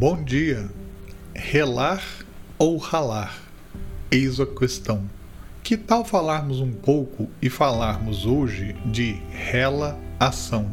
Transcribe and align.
Bom 0.00 0.24
dia. 0.24 0.66
Relar 1.34 2.02
ou 2.58 2.78
ralar? 2.78 3.38
Eis 4.10 4.40
a 4.40 4.46
questão. 4.46 5.04
Que 5.62 5.76
tal 5.76 6.06
falarmos 6.06 6.58
um 6.58 6.72
pouco 6.72 7.28
e 7.42 7.50
falarmos 7.50 8.24
hoje 8.24 8.74
de 8.86 9.20
rela-ação, 9.30 10.70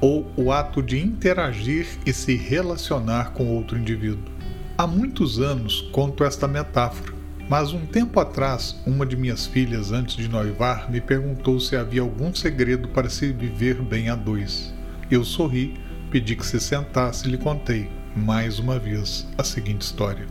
ou 0.00 0.26
o 0.34 0.50
ato 0.50 0.82
de 0.82 0.98
interagir 0.98 1.86
e 2.06 2.12
se 2.14 2.36
relacionar 2.36 3.32
com 3.32 3.54
outro 3.54 3.76
indivíduo? 3.78 4.32
Há 4.78 4.86
muitos 4.86 5.38
anos 5.38 5.82
conto 5.92 6.24
esta 6.24 6.48
metáfora, 6.48 7.12
mas 7.46 7.74
um 7.74 7.84
tempo 7.84 8.18
atrás, 8.18 8.80
uma 8.86 9.04
de 9.04 9.14
minhas 9.14 9.44
filhas, 9.44 9.92
antes 9.92 10.16
de 10.16 10.26
noivar, 10.26 10.90
me 10.90 11.02
perguntou 11.02 11.60
se 11.60 11.76
havia 11.76 12.00
algum 12.00 12.34
segredo 12.34 12.88
para 12.88 13.10
se 13.10 13.30
viver 13.30 13.82
bem 13.82 14.08
a 14.08 14.14
dois. 14.14 14.72
Eu 15.10 15.22
sorri, 15.22 15.74
pedi 16.10 16.34
que 16.34 16.46
se 16.46 16.58
sentasse 16.58 17.28
e 17.28 17.30
lhe 17.30 17.36
contei 17.36 17.90
mais 18.16 18.58
uma 18.58 18.78
vez 18.78 19.26
a 19.36 19.44
seguinte 19.44 19.82
história. 19.82 20.26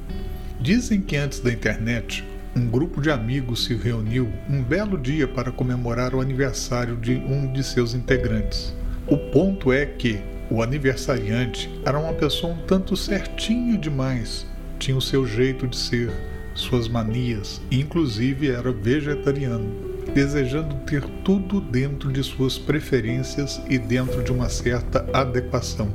Dizem 0.60 1.02
que 1.02 1.18
antes 1.18 1.40
da 1.40 1.52
internet, 1.52 2.24
um 2.56 2.68
grupo 2.68 3.02
de 3.02 3.10
amigos 3.10 3.66
se 3.66 3.76
reuniu 3.76 4.32
um 4.50 4.62
belo 4.62 4.98
dia 4.98 5.28
para 5.28 5.52
comemorar 5.52 6.14
o 6.14 6.22
aniversário 6.22 6.96
de 6.96 7.16
um 7.16 7.52
de 7.52 7.64
seus 7.64 7.94
integrantes. 7.94 8.74
O 9.08 9.18
ponto 9.18 9.74
é 9.74 9.86
que 9.86 10.22
o 10.50 10.62
aniversariante 10.62 11.70
era 11.84 12.00
uma 12.00 12.14
pessoa 12.14 12.54
um 12.54 12.62
tanto 12.66 12.96
certinha 12.96 13.78
demais, 13.78 14.46
tinha 14.78 14.96
o 14.96 15.02
seu 15.02 15.26
jeito 15.26 15.68
de 15.68 15.76
ser, 15.76 16.12
suas 16.54 16.88
manias, 16.88 17.60
e 17.72 17.80
inclusive 17.80 18.50
era 18.50 18.72
vegetariano, 18.72 19.70
desejando 20.14 20.76
ter 20.86 21.02
tudo 21.24 21.60
dentro 21.60 22.12
de 22.12 22.24
suas 22.24 22.58
preferências 22.58 23.62
e 23.68 23.78
dentro 23.78 24.24
de 24.24 24.32
uma 24.32 24.48
certa 24.48 25.06
adequação. 25.12 25.92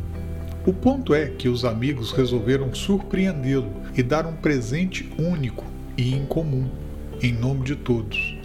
O 0.69 0.73
ponto 0.75 1.15
é 1.15 1.25
que 1.29 1.49
os 1.49 1.65
amigos 1.65 2.13
resolveram 2.13 2.75
surpreendê-lo 2.75 3.73
e 3.97 4.03
dar 4.03 4.27
um 4.27 4.35
presente 4.35 5.11
único 5.19 5.65
e 5.97 6.15
incomum, 6.15 6.69
em 7.23 7.33
nome 7.33 7.65
de 7.65 7.75
todos. 7.75 8.37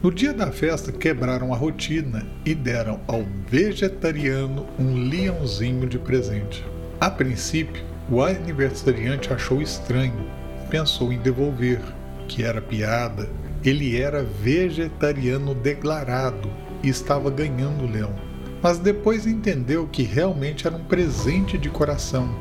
No 0.00 0.12
dia 0.12 0.32
da 0.32 0.52
festa, 0.52 0.92
quebraram 0.92 1.52
a 1.52 1.56
rotina 1.56 2.24
e 2.46 2.54
deram 2.54 3.00
ao 3.08 3.24
vegetariano 3.50 4.68
um 4.78 5.08
leãozinho 5.08 5.88
de 5.88 5.98
presente. 5.98 6.64
A 7.00 7.10
princípio, 7.10 7.82
o 8.08 8.22
aniversariante 8.22 9.32
achou 9.32 9.60
estranho, 9.60 10.30
pensou 10.70 11.12
em 11.12 11.18
devolver, 11.18 11.80
que 12.28 12.44
era 12.44 12.62
piada. 12.62 13.28
Ele 13.64 14.00
era 14.00 14.22
vegetariano 14.22 15.56
declarado 15.56 16.48
e 16.84 16.88
estava 16.88 17.32
ganhando 17.32 17.82
o 17.82 17.90
leão 17.90 18.33
mas 18.64 18.78
depois 18.78 19.26
entendeu 19.26 19.86
que 19.86 20.02
realmente 20.02 20.66
era 20.66 20.74
um 20.74 20.82
presente 20.84 21.58
de 21.58 21.68
coração 21.68 22.34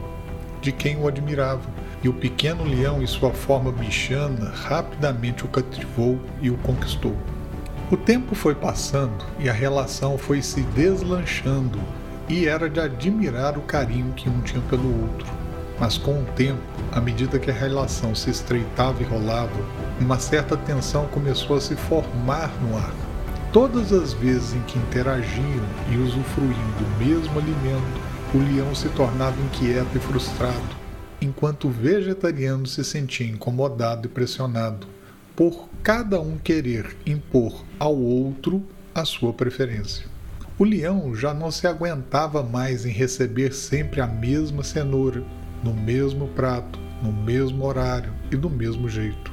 de 0.61 0.71
quem 0.71 0.95
o 0.95 1.05
admirava. 1.05 1.69
E 2.02 2.07
o 2.07 2.13
pequeno 2.13 2.63
leão, 2.63 3.03
em 3.03 3.05
sua 3.05 3.31
forma 3.31 3.73
bichana, 3.73 4.49
rapidamente 4.49 5.44
o 5.44 5.49
cativou 5.49 6.17
e 6.41 6.49
o 6.49 6.57
conquistou. 6.59 7.13
O 7.91 7.97
tempo 7.97 8.35
foi 8.35 8.55
passando 8.55 9.25
e 9.38 9.49
a 9.49 9.53
relação 9.53 10.17
foi 10.17 10.41
se 10.41 10.61
deslanchando, 10.61 11.77
e 12.29 12.47
era 12.47 12.69
de 12.69 12.79
admirar 12.79 13.57
o 13.57 13.61
carinho 13.61 14.13
que 14.13 14.29
um 14.29 14.39
tinha 14.39 14.61
pelo 14.69 15.01
outro. 15.01 15.27
Mas 15.77 15.97
com 15.97 16.21
o 16.21 16.25
tempo, 16.38 16.61
à 16.94 17.01
medida 17.01 17.38
que 17.38 17.51
a 17.51 17.53
relação 17.53 18.16
se 18.16 18.29
estreitava 18.29 19.03
e 19.03 19.05
rolava, 19.05 19.51
uma 19.99 20.17
certa 20.17 20.55
tensão 20.55 21.05
começou 21.07 21.57
a 21.57 21.61
se 21.61 21.75
formar 21.75 22.49
no 22.61 22.77
ar. 22.77 23.12
Todas 23.53 23.93
as 23.93 24.13
vezes 24.13 24.55
em 24.55 24.61
que 24.61 24.79
interagiam 24.79 25.63
e 25.91 25.97
usufruíam 25.97 26.71
do 26.79 27.05
mesmo 27.05 27.37
alimento, 27.37 28.01
o 28.33 28.39
leão 28.39 28.73
se 28.73 28.89
tornava 28.89 29.39
inquieto 29.39 29.95
e 29.95 29.99
frustrado, 29.99 30.75
enquanto 31.21 31.67
o 31.67 31.71
vegetariano 31.71 32.65
se 32.65 32.83
sentia 32.83 33.27
incomodado 33.27 34.07
e 34.07 34.09
pressionado 34.09 34.87
por 35.35 35.69
cada 35.83 36.19
um 36.19 36.35
querer 36.35 36.97
impor 37.05 37.63
ao 37.77 37.95
outro 37.95 38.63
a 38.95 39.05
sua 39.05 39.31
preferência. 39.31 40.07
O 40.57 40.63
leão 40.63 41.13
já 41.13 41.31
não 41.31 41.51
se 41.51 41.67
aguentava 41.67 42.41
mais 42.41 42.88
em 42.88 42.91
receber 42.91 43.53
sempre 43.53 44.01
a 44.01 44.07
mesma 44.07 44.63
cenoura, 44.63 45.23
no 45.63 45.75
mesmo 45.75 46.28
prato, 46.29 46.79
no 47.03 47.11
mesmo 47.11 47.63
horário 47.63 48.13
e 48.31 48.35
do 48.35 48.49
mesmo 48.49 48.89
jeito. 48.89 49.32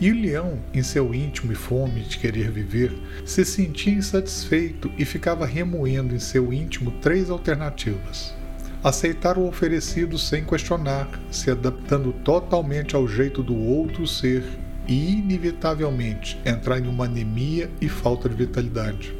E 0.00 0.10
o 0.10 0.20
leão, 0.20 0.58
em 0.72 0.82
seu 0.82 1.14
íntimo 1.14 1.52
e 1.52 1.54
fome 1.54 2.00
de 2.00 2.18
querer 2.18 2.50
viver, 2.50 2.92
se 3.24 3.44
sentia 3.44 3.92
insatisfeito 3.92 4.90
e 4.98 5.04
ficava 5.04 5.46
remoendo 5.46 6.14
em 6.14 6.18
seu 6.18 6.52
íntimo 6.52 6.90
três 7.00 7.30
alternativas. 7.30 8.34
Aceitar 8.82 9.38
o 9.38 9.46
oferecido 9.46 10.18
sem 10.18 10.44
questionar, 10.44 11.08
se 11.30 11.50
adaptando 11.50 12.12
totalmente 12.24 12.96
ao 12.96 13.06
jeito 13.06 13.42
do 13.42 13.56
outro 13.56 14.06
ser 14.06 14.44
e, 14.86 15.12
inevitavelmente, 15.12 16.38
entrar 16.44 16.80
em 16.80 16.88
uma 16.88 17.04
anemia 17.04 17.70
e 17.80 17.88
falta 17.88 18.28
de 18.28 18.34
vitalidade. 18.34 19.14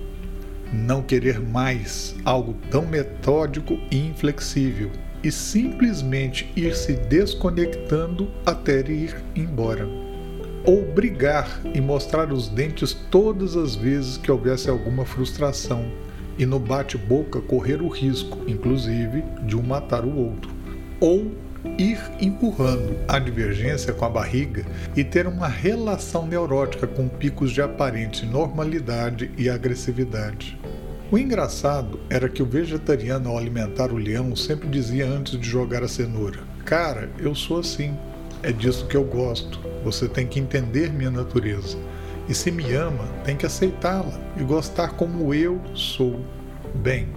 Não 0.73 1.03
querer 1.03 1.41
mais 1.41 2.17
algo 2.25 2.57
tão 2.69 2.85
metódico 2.85 3.79
e 3.91 3.99
inflexível 3.99 4.91
e 5.23 5.31
simplesmente 5.31 6.51
ir 6.57 6.75
se 6.75 6.95
desconectando 6.95 8.29
até 8.45 8.81
ir 8.81 9.17
embora 9.35 10.04
ou 10.65 10.83
brigar 10.83 11.61
e 11.75 11.81
mostrar 11.81 12.33
os 12.33 12.49
dentes 12.49 12.95
todas 13.11 13.57
as 13.57 13.75
vezes 13.75 14.17
que 14.17 14.31
houvesse 14.31 14.71
alguma 14.71 15.05
frustração, 15.05 15.85
e 16.39 16.45
no 16.45 16.59
bate-boca 16.59 17.41
correr 17.41 17.81
o 17.81 17.89
risco, 17.89 18.39
inclusive, 18.47 19.23
de 19.47 19.57
um 19.57 19.63
matar 19.63 20.05
o 20.05 20.17
outro, 20.17 20.51
ou 21.01 21.31
ir 21.79 21.99
empurrando 22.21 22.97
a 23.09 23.19
divergência 23.19 23.93
com 23.93 24.05
a 24.05 24.09
barriga 24.09 24.65
e 24.97 25.03
ter 25.03 25.27
uma 25.27 25.49
relação 25.49 26.27
neurótica 26.27 26.87
com 26.87 27.09
picos 27.09 27.53
de 27.53 27.63
aparente 27.63 28.27
normalidade 28.27 29.31
e 29.37 29.49
agressividade. 29.49 30.59
O 31.11 31.19
engraçado 31.19 32.01
era 32.11 32.29
que 32.29 32.43
o 32.43 32.47
vegetariano, 32.47 33.31
ao 33.31 33.39
alimentar 33.39 33.93
o 33.93 33.97
leão, 33.97 34.35
sempre 34.35 34.69
dizia 34.69 35.07
antes 35.07 35.39
de 35.39 35.49
jogar 35.49 35.83
a 35.83 35.89
cenoura: 35.89 36.41
Cara, 36.65 37.11
eu 37.19 37.35
sou 37.35 37.61
assim, 37.61 37.97
é 38.45 38.53
disso 38.53 38.87
que 38.87 38.97
eu 38.97 39.05
gosto. 39.05 39.59
Você 39.83 40.07
tem 40.07 40.27
que 40.27 40.39
entender 40.39 40.93
minha 40.93 41.11
natureza. 41.11 41.79
E 42.29 42.35
se 42.35 42.51
me 42.51 42.73
ama, 42.75 43.05
tem 43.25 43.37
que 43.37 43.47
aceitá-la 43.47 44.21
e 44.37 44.43
gostar 44.43 44.89
como 44.91 45.33
eu 45.33 45.61
sou. 45.75 46.21
Bem, 46.75 47.09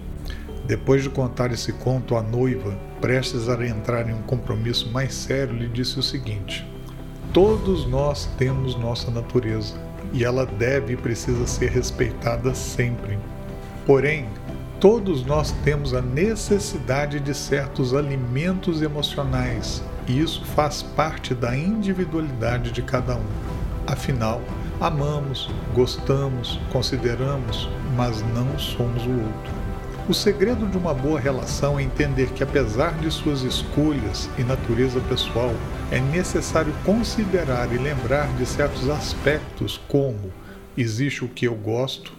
depois 0.66 1.02
de 1.02 1.10
contar 1.10 1.52
esse 1.52 1.72
conto 1.72 2.16
à 2.16 2.22
noiva, 2.22 2.74
prestes 3.00 3.48
a 3.48 3.66
entrar 3.66 4.08
em 4.08 4.14
um 4.14 4.22
compromisso 4.22 4.90
mais 4.90 5.12
sério, 5.14 5.54
lhe 5.54 5.68
disse 5.68 5.98
o 5.98 6.02
seguinte: 6.02 6.66
Todos 7.32 7.86
nós 7.86 8.26
temos 8.38 8.74
nossa 8.76 9.10
natureza 9.10 9.74
e 10.12 10.24
ela 10.24 10.46
deve 10.46 10.94
e 10.94 10.96
precisa 10.96 11.46
ser 11.46 11.70
respeitada 11.70 12.54
sempre. 12.54 13.18
Porém, 13.86 14.26
todos 14.80 15.24
nós 15.26 15.52
temos 15.64 15.92
a 15.92 16.00
necessidade 16.00 17.20
de 17.20 17.34
certos 17.34 17.94
alimentos 17.94 18.80
emocionais 18.80 19.82
e 20.08 20.20
isso 20.20 20.44
faz 20.44 20.82
parte 20.82 21.34
da 21.34 21.54
individualidade 21.56 22.72
de 22.72 22.82
cada 22.82 23.16
um. 23.16 23.26
Afinal, 23.86 24.40
amamos, 24.80 25.50
gostamos, 25.74 26.58
consideramos, 26.72 27.68
mas 27.94 28.22
não 28.34 28.58
somos 28.58 29.04
o 29.04 29.10
outro. 29.10 29.58
O 30.08 30.14
segredo 30.14 30.66
de 30.66 30.78
uma 30.78 30.94
boa 30.94 31.20
relação 31.20 31.78
é 31.78 31.82
entender 31.82 32.30
que, 32.30 32.42
apesar 32.42 32.94
de 32.98 33.10
suas 33.10 33.42
escolhas 33.42 34.30
e 34.38 34.42
natureza 34.42 35.00
pessoal, 35.00 35.52
é 35.90 36.00
necessário 36.00 36.72
considerar 36.84 37.70
e 37.74 37.76
lembrar 37.76 38.26
de 38.38 38.46
certos 38.46 38.88
aspectos, 38.88 39.78
como 39.86 40.32
existe 40.76 41.24
o 41.24 41.28
que 41.28 41.46
eu 41.46 41.54
gosto, 41.54 42.14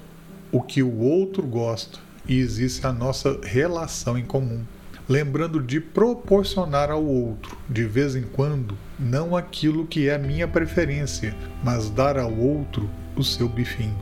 o 0.52 0.62
que 0.62 0.84
o 0.84 1.00
outro 1.00 1.42
gosta 1.42 1.98
e 2.28 2.38
existe 2.38 2.86
a 2.86 2.94
nossa 2.94 3.40
relação 3.44 4.20
em 4.20 4.26
comum 4.26 4.64
lembrando 5.10 5.60
de 5.60 5.82
proporcionar 5.82 6.92
ao 6.92 7.04
outro, 7.04 7.58
de 7.68 7.84
vez 7.84 8.16
em 8.16 8.22
quando, 8.22 8.78
não 9.00 9.36
aquilo 9.36 9.88
que 9.88 10.08
é 10.08 10.14
a 10.14 10.20
minha 10.20 10.48
preferência, 10.48 11.36
mas 11.64 11.90
dar 11.90 12.20
ao 12.20 12.32
outro 12.32 12.88
o 13.16 13.24
seu 13.24 13.50
bifinho. 13.50 13.98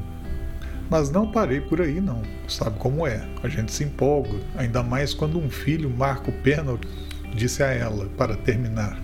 Mas 0.89 1.09
não 1.09 1.31
parei 1.31 1.61
por 1.61 1.81
aí, 1.81 2.01
não. 2.01 2.21
Sabe 2.47 2.77
como 2.77 3.07
é? 3.07 3.25
A 3.41 3.47
gente 3.47 3.71
se 3.71 3.85
empolga, 3.85 4.37
ainda 4.57 4.83
mais 4.83 5.13
quando 5.13 5.39
um 5.39 5.49
filho 5.49 5.89
marca 5.89 6.29
o 6.29 6.33
pênalti. 6.33 6.87
Disse 7.33 7.63
a 7.63 7.67
ela, 7.67 8.07
para 8.17 8.35
terminar: 8.35 8.99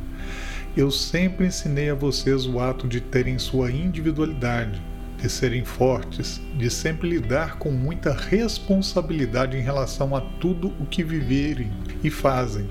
Eu 0.76 0.92
sempre 0.92 1.48
ensinei 1.48 1.90
a 1.90 1.96
vocês 1.96 2.46
o 2.46 2.60
ato 2.60 2.88
de 2.88 3.00
terem 3.00 3.38
sua 3.40 3.72
individualidade, 3.72 4.82
de 5.24 5.30
serem 5.30 5.64
fortes, 5.64 6.42
de 6.58 6.70
sempre 6.70 7.08
lidar 7.08 7.58
com 7.58 7.72
muita 7.72 8.12
responsabilidade 8.12 9.56
em 9.56 9.62
relação 9.62 10.14
a 10.14 10.20
tudo 10.20 10.74
o 10.82 10.86
que 10.86 11.02
viverem 11.02 11.72
e 12.04 12.10
fazem, 12.10 12.70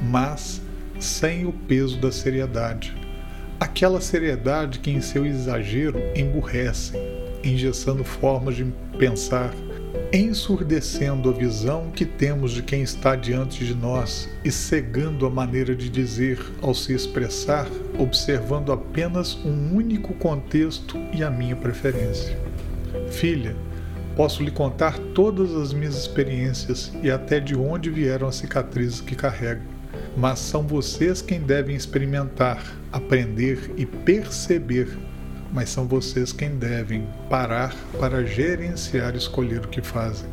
mas 0.00 0.62
sem 1.00 1.44
o 1.44 1.52
peso 1.52 2.00
da 2.00 2.12
seriedade. 2.12 2.96
Aquela 3.58 4.00
seriedade 4.00 4.78
que, 4.78 4.92
em 4.92 5.00
seu 5.00 5.26
exagero, 5.26 5.98
emburrece, 6.14 6.92
engessando 7.42 8.04
formas 8.04 8.54
de 8.54 8.72
pensar, 8.96 9.52
ensurdecendo 10.12 11.28
a 11.28 11.32
visão 11.32 11.90
que 11.90 12.04
temos 12.04 12.52
de 12.52 12.62
quem 12.62 12.82
está 12.82 13.14
diante 13.14 13.64
de 13.64 13.74
nós 13.74 14.28
e 14.44 14.50
cegando 14.50 15.26
a 15.26 15.30
maneira 15.30 15.74
de 15.76 15.88
dizer 15.88 16.40
ao 16.62 16.74
se 16.74 16.94
expressar, 16.94 17.66
observando 17.98 18.72
apenas 18.72 19.34
um 19.44 19.74
único 19.74 20.14
contexto 20.14 20.96
e 21.12 21.22
a 21.22 21.30
minha 21.30 21.54
preferência. 21.54 22.38
Filha, 23.10 23.54
posso 24.16 24.42
lhe 24.42 24.50
contar 24.50 24.98
todas 25.14 25.54
as 25.54 25.72
minhas 25.72 25.96
experiências 25.96 26.92
e 27.02 27.10
até 27.10 27.38
de 27.38 27.54
onde 27.54 27.90
vieram 27.90 28.28
as 28.28 28.36
cicatrizes 28.36 29.00
que 29.00 29.14
carrego, 29.14 29.62
mas 30.16 30.38
são 30.38 30.66
vocês 30.66 31.20
quem 31.20 31.40
devem 31.40 31.76
experimentar, 31.76 32.62
aprender 32.90 33.72
e 33.76 33.84
perceber 33.84 34.88
mas 35.52 35.70
são 35.70 35.86
vocês 35.86 36.32
quem 36.32 36.50
devem 36.56 37.06
parar 37.28 37.74
para 37.98 38.24
gerenciar 38.24 39.14
e 39.14 39.18
escolher 39.18 39.64
o 39.64 39.68
que 39.68 39.80
fazem. 39.80 40.28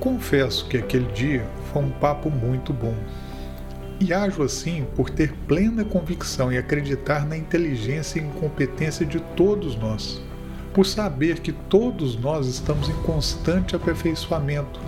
Confesso 0.00 0.66
que 0.68 0.76
aquele 0.76 1.10
dia 1.12 1.46
foi 1.72 1.82
um 1.82 1.90
papo 1.90 2.30
muito 2.30 2.72
bom. 2.72 2.94
E 3.98 4.12
ajo 4.12 4.42
assim 4.42 4.86
por 4.94 5.08
ter 5.08 5.32
plena 5.48 5.84
convicção 5.84 6.52
e 6.52 6.58
acreditar 6.58 7.26
na 7.26 7.36
inteligência 7.36 8.20
e 8.20 8.24
incompetência 8.24 9.06
de 9.06 9.18
todos 9.34 9.74
nós, 9.76 10.20
por 10.74 10.84
saber 10.84 11.40
que 11.40 11.52
todos 11.52 12.14
nós 12.18 12.46
estamos 12.46 12.90
em 12.90 13.02
constante 13.02 13.74
aperfeiçoamento 13.74 14.78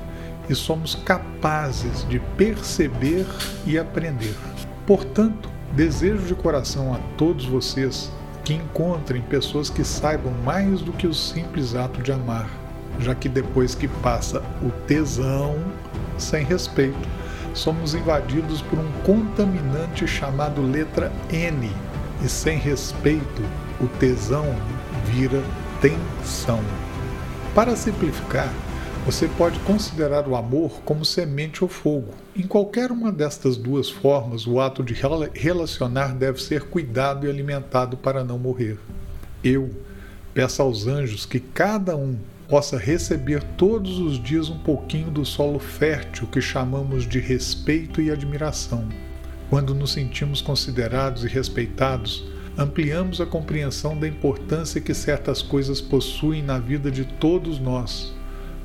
e 0.49 0.55
somos 0.55 0.95
capazes 0.95 2.07
de 2.09 2.19
perceber 2.37 3.27
e 3.67 3.79
aprender. 3.79 4.35
Portanto, 4.87 5.49
desejo 5.75 6.25
de 6.27 6.35
coração 6.35 6.95
a 6.95 6.99
todos 7.17 7.47
vocês 7.47 8.11
que 8.49 8.55
encontrem 8.55 9.21
pessoas 9.21 9.69
que 9.69 9.85
saibam 9.85 10.33
mais 10.43 10.81
do 10.81 10.91
que 10.91 11.07
o 11.07 11.13
simples 11.13 11.75
ato 11.75 12.01
de 12.01 12.11
amar, 12.11 12.49
já 12.99 13.15
que 13.15 13.29
depois 13.29 13.75
que 13.75 13.87
passa 13.87 14.43
o 14.63 14.71
tesão, 14.87 15.63
sem 16.17 16.45
respeito, 16.45 17.07
somos 17.53 17.93
invadidos 17.93 18.63
por 18.63 18.79
um 18.79 18.91
contaminante 19.05 20.09
chamado 20.09 20.63
letra 20.63 21.13
N, 21.31 21.71
e 22.25 22.27
sem 22.27 22.57
respeito, 22.57 23.43
o 23.79 23.87
tesão 23.87 24.47
vira 25.05 25.43
tensão. 25.83 26.63
Para 27.55 27.77
simplificar, 27.77 28.51
você 29.11 29.27
pode 29.27 29.59
considerar 29.61 30.29
o 30.29 30.37
amor 30.37 30.83
como 30.85 31.03
semente 31.03 31.65
ou 31.65 31.71
fogo. 31.71 32.13
Em 32.37 32.43
qualquer 32.43 32.93
uma 32.93 33.11
destas 33.11 33.57
duas 33.57 33.89
formas, 33.89 34.47
o 34.47 34.61
ato 34.61 34.85
de 34.85 34.95
relacionar 35.33 36.15
deve 36.15 36.43
ser 36.43 36.65
cuidado 36.65 37.27
e 37.27 37.31
alimentado 37.31 37.97
para 37.97 38.23
não 38.23 38.39
morrer. 38.39 38.79
Eu 39.43 39.71
peço 40.35 40.61
aos 40.61 40.87
anjos 40.87 41.25
que 41.25 41.41
cada 41.41 41.97
um 41.97 42.19
possa 42.51 42.77
receber 42.77 43.43
todos 43.57 43.99
os 43.99 44.23
dias 44.23 44.51
um 44.51 44.59
pouquinho 44.59 45.11
do 45.11 45.25
solo 45.25 45.59
fértil 45.59 46.27
que 46.27 46.43
chamamos 46.43 47.09
de 47.09 47.19
respeito 47.19 48.03
e 48.03 48.11
admiração. 48.11 48.87
Quando 49.49 49.75
nos 49.75 49.93
sentimos 49.93 50.43
considerados 50.43 51.25
e 51.25 51.29
respeitados, 51.29 52.27
ampliamos 52.59 53.23
a 53.23 53.27
compreensão 53.27 53.99
da 53.99 54.07
importância 54.07 54.83
que 54.83 54.93
certas 54.93 55.41
coisas 55.41 55.81
possuem 55.81 56.43
na 56.43 56.59
vida 56.59 56.91
de 56.91 57.07
todos 57.07 57.59
nós 57.59 58.18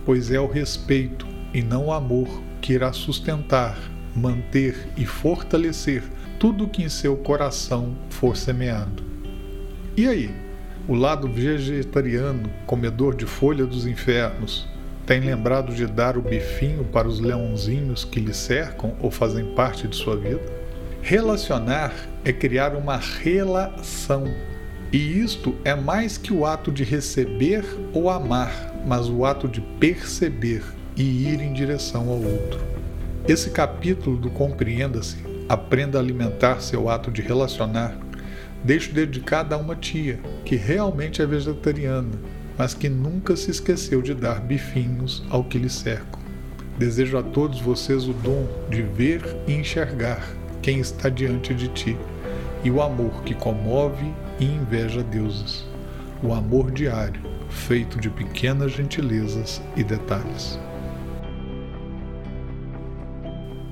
pois 0.06 0.32
é 0.32 0.40
o 0.40 0.48
respeito 0.48 1.26
e 1.54 1.62
não 1.62 1.88
o 1.88 1.94
amor 1.94 2.28
que 2.62 2.74
irá 2.74 2.92
sustentar, 2.94 3.78
manter 4.16 4.88
e 4.98 5.06
fortalecer 5.06 6.04
tudo 6.40 6.68
que 6.68 6.84
em 6.84 6.90
seu 6.90 7.16
coração 7.18 7.96
for 8.10 8.36
semeado. 8.36 9.04
E 9.96 10.08
aí, 10.08 10.32
o 10.88 10.94
lado 10.94 11.28
vegetariano, 11.28 12.50
comedor 12.66 13.16
de 13.16 13.26
folha 13.26 13.66
dos 13.66 13.86
infernos, 13.86 14.68
tem 15.06 15.20
lembrado 15.20 15.74
de 15.74 15.86
dar 15.86 16.18
o 16.18 16.22
bifinho 16.22 16.84
para 16.86 17.08
os 17.08 17.20
leãozinhos 17.20 18.04
que 18.06 18.20
lhe 18.20 18.34
cercam 18.34 18.96
ou 19.00 19.12
fazem 19.12 19.54
parte 19.54 19.88
de 19.88 19.96
sua 19.96 20.16
vida? 20.16 20.42
Relacionar 21.02 21.94
é 22.24 22.32
criar 22.32 22.76
uma 22.76 22.98
relação 22.98 24.24
e 24.94 25.20
isto 25.20 25.56
é 25.66 25.76
mais 25.76 26.18
que 26.18 26.32
o 26.32 26.46
ato 26.46 26.72
de 26.72 26.84
receber 26.84 27.66
ou 27.92 28.10
amar, 28.10 28.74
mas 28.88 29.10
o 29.10 29.26
ato 29.26 29.48
de 29.48 29.60
perceber 29.60 30.64
e 30.96 31.28
ir 31.28 31.42
em 31.42 31.52
direção 31.52 32.08
ao 32.08 32.22
outro. 32.22 32.62
Esse 33.28 33.50
capítulo 33.50 34.16
do 34.16 34.30
Compreenda-se, 34.30 35.34
Aprenda 35.48 35.98
a 35.98 36.02
alimentar 36.02 36.62
seu 36.62 36.90
ato 36.90 37.12
de 37.12 37.22
relacionar, 37.22 37.98
deixo 38.64 38.94
dedicado 38.94 39.54
a 39.54 39.58
uma 39.58 39.76
tia 39.76 40.20
que 40.46 40.56
realmente 40.56 41.22
é 41.22 41.26
vegetariana, 41.26 42.12
mas 42.58 42.74
que 42.74 42.88
nunca 42.88 43.36
se 43.36 43.52
esqueceu 43.52 44.02
de 44.02 44.14
dar 44.14 44.40
bifinhos 44.40 45.24
ao 45.30 45.44
que 45.44 45.58
lhe 45.58 45.70
cercam. 45.70 46.22
Desejo 46.78 47.18
a 47.18 47.24
todos 47.24 47.60
vocês 47.60 48.08
o 48.08 48.14
dom 48.14 48.48
de 48.70 48.82
ver 48.82 49.22
e 49.46 49.54
enxergar 49.54 50.26
quem 50.62 50.80
está 50.80 51.10
diante 51.10 51.54
de 51.54 51.68
ti 51.68 51.98
e 52.64 52.72
o 52.72 52.82
amor 52.82 53.22
que 53.24 53.36
comove 53.36 54.12
e 54.40 54.46
inveja 54.46 55.04
deuses, 55.04 55.66
o 56.22 56.34
amor 56.34 56.72
diário, 56.72 57.22
feito 57.50 58.00
de 58.00 58.10
pequenas 58.10 58.72
gentilezas 58.72 59.62
e 59.76 59.84
detalhes. 59.84 60.60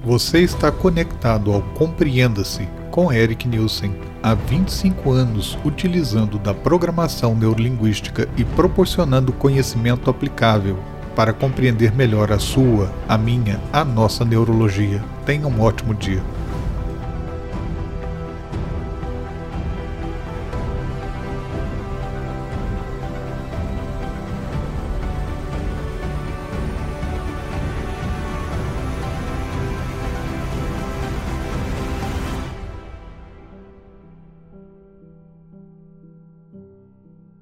Você 0.03 0.39
está 0.39 0.71
conectado 0.71 1.51
ao 1.53 1.61
Compreenda-se 1.61 2.67
com 2.89 3.13
Eric 3.13 3.47
Nielsen 3.47 3.95
há 4.21 4.33
25 4.33 5.11
anos 5.11 5.57
utilizando 5.63 6.37
da 6.37 6.53
programação 6.53 7.35
neurolinguística 7.35 8.27
e 8.35 8.43
proporcionando 8.43 9.31
conhecimento 9.31 10.09
aplicável 10.09 10.77
para 11.15 11.33
compreender 11.33 11.93
melhor 11.93 12.31
a 12.31 12.39
sua, 12.39 12.91
a 13.07 13.17
minha, 13.17 13.59
a 13.71 13.85
nossa 13.85 14.25
neurologia. 14.25 15.03
Tenha 15.25 15.47
um 15.47 15.61
ótimo 15.61 15.93
dia. 15.93 16.21